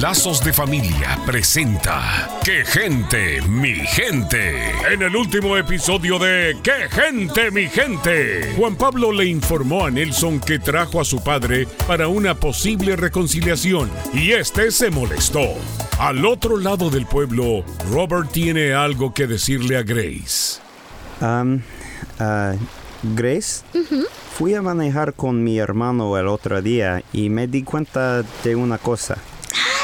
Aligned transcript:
Lazos 0.00 0.42
de 0.42 0.52
Familia 0.52 1.18
presenta 1.26 2.28
¡Qué 2.42 2.64
gente, 2.64 3.42
mi 3.42 3.74
gente! 3.74 4.70
En 4.90 5.02
el 5.02 5.14
último 5.14 5.56
episodio 5.58 6.18
de 6.18 6.56
¡Qué 6.62 6.88
gente, 6.88 7.50
mi 7.50 7.68
gente! 7.68 8.54
Juan 8.56 8.76
Pablo 8.76 9.12
le 9.12 9.26
informó 9.26 9.84
a 9.84 9.90
Nelson 9.90 10.40
que 10.40 10.58
trajo 10.58 11.00
a 11.00 11.04
su 11.04 11.22
padre 11.22 11.68
para 11.86 12.08
una 12.08 12.34
posible 12.34 12.96
reconciliación 12.96 13.90
y 14.14 14.30
este 14.30 14.70
se 14.70 14.90
molestó. 14.90 15.54
Al 15.98 16.24
otro 16.24 16.56
lado 16.56 16.88
del 16.88 17.04
pueblo, 17.04 17.62
Robert 17.90 18.32
tiene 18.32 18.72
algo 18.72 19.12
que 19.12 19.26
decirle 19.26 19.76
a 19.76 19.82
Grace. 19.82 20.60
Um, 21.20 21.60
ah, 22.18 22.54
Grace, 23.02 23.62
fui 24.32 24.54
a 24.54 24.62
manejar 24.62 25.12
con 25.12 25.44
mi 25.44 25.58
hermano 25.58 26.16
el 26.16 26.28
otro 26.28 26.62
día 26.62 27.02
y 27.12 27.28
me 27.28 27.46
di 27.46 27.62
cuenta 27.62 28.22
de 28.44 28.56
una 28.56 28.78
cosa. 28.78 29.18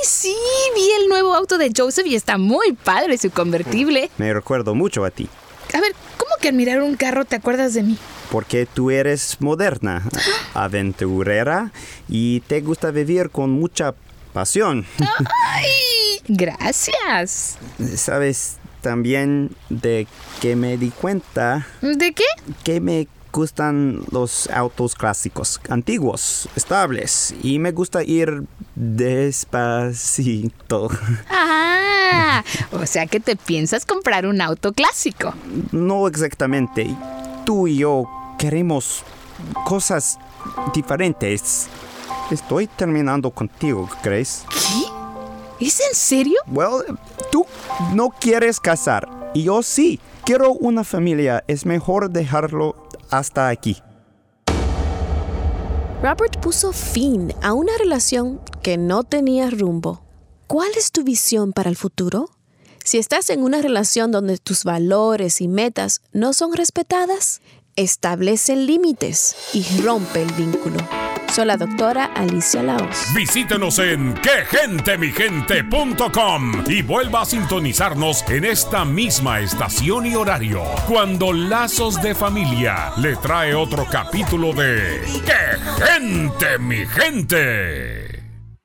¡Ay, 0.00 0.04
sí! 0.06 0.36
Vi 0.74 0.90
el 1.02 1.08
nuevo 1.08 1.34
auto 1.34 1.58
de 1.58 1.72
Joseph 1.76 2.06
y 2.06 2.14
está 2.14 2.38
muy 2.38 2.72
padre 2.72 3.18
su 3.18 3.30
convertible. 3.30 4.10
Me 4.18 4.32
recuerdo 4.32 4.74
mucho 4.74 5.04
a 5.04 5.10
ti, 5.10 5.28
A 5.74 5.80
ver, 5.80 5.92
¿cómo 6.16 6.30
que 6.40 6.48
al 6.48 6.54
mirar 6.54 6.82
un 6.82 6.94
carro 6.96 7.24
te 7.24 7.36
acuerdas 7.36 7.74
de 7.74 7.82
mí? 7.82 7.98
porque 8.30 8.66
tú 8.66 8.90
eres 8.90 9.38
moderna, 9.40 10.02
aventurera 10.54 11.72
y 12.08 12.40
te 12.40 12.60
gusta 12.60 12.90
vivir 12.90 13.30
con 13.30 13.50
mucha 13.50 13.94
pasión. 14.34 14.84
¡Ay! 15.54 16.20
Gracias. 16.28 17.56
Sabes 17.96 18.58
también 18.82 19.50
de 19.70 20.06
que 20.42 20.56
me 20.56 20.76
di 20.76 20.90
cuenta 20.90 21.66
¿De 21.80 22.12
qué? 22.12 22.24
que 22.64 22.80
me 22.82 23.08
gustan 23.32 24.02
los 24.10 24.48
autos 24.50 24.94
clásicos, 24.94 25.58
antiguos, 25.70 26.48
estables, 26.54 27.34
y 27.42 27.58
me 27.58 27.72
gusta 27.72 28.04
ir 28.04 28.42
despacito. 28.78 30.88
Ah, 31.30 32.42
o 32.72 32.86
sea 32.86 33.06
que 33.06 33.20
te 33.20 33.36
piensas 33.36 33.84
comprar 33.84 34.26
un 34.26 34.40
auto 34.40 34.72
clásico. 34.72 35.34
No 35.72 36.08
exactamente. 36.08 36.96
Tú 37.44 37.66
y 37.66 37.76
yo 37.78 38.08
queremos 38.38 39.02
cosas 39.64 40.18
diferentes. 40.72 41.68
Estoy 42.30 42.66
terminando 42.66 43.30
contigo, 43.30 43.88
Grace. 44.02 44.44
¿Qué? 44.50 45.66
¿Es 45.66 45.80
en 45.80 45.94
serio? 45.94 46.38
Well, 46.46 46.84
tú 47.32 47.44
no 47.94 48.10
quieres 48.10 48.60
casar 48.60 49.08
y 49.34 49.44
yo 49.44 49.62
sí. 49.62 50.00
Quiero 50.24 50.52
una 50.52 50.84
familia. 50.84 51.42
Es 51.48 51.66
mejor 51.66 52.10
dejarlo 52.10 52.88
hasta 53.10 53.48
aquí. 53.48 53.82
Robert 56.02 56.40
puso 56.40 56.72
fin 56.72 57.34
a 57.42 57.54
una 57.54 57.72
relación 57.76 58.40
que 58.68 58.76
no 58.76 59.02
tenía 59.02 59.48
rumbo. 59.48 60.02
¿Cuál 60.46 60.68
es 60.76 60.92
tu 60.92 61.02
visión 61.02 61.54
para 61.54 61.70
el 61.70 61.76
futuro? 61.76 62.28
Si 62.84 62.98
estás 62.98 63.30
en 63.30 63.42
una 63.42 63.62
relación 63.62 64.12
donde 64.12 64.36
tus 64.36 64.62
valores 64.62 65.40
y 65.40 65.48
metas 65.48 66.02
no 66.12 66.34
son 66.34 66.52
respetadas, 66.52 67.40
establece 67.76 68.56
límites 68.56 69.34
y 69.54 69.64
rompe 69.80 70.20
el 70.20 70.30
vínculo. 70.34 70.76
Soy 71.32 71.46
la 71.46 71.56
doctora 71.56 72.12
Alicia 72.14 72.62
Laos. 72.62 73.06
Visítenos 73.14 73.78
en 73.78 74.12
quegentemigente.com 74.16 76.64
y 76.66 76.82
vuelva 76.82 77.22
a 77.22 77.24
sintonizarnos 77.24 78.22
en 78.28 78.44
esta 78.44 78.84
misma 78.84 79.40
estación 79.40 80.04
y 80.04 80.14
horario 80.14 80.62
cuando 80.86 81.32
Lazos 81.32 82.02
de 82.02 82.14
Familia 82.14 82.92
le 82.98 83.16
trae 83.16 83.54
otro 83.54 83.86
capítulo 83.90 84.52
de 84.52 85.00
¡Qué 85.24 85.56
gente, 85.86 86.58
mi 86.58 86.86
gente! 86.86 88.17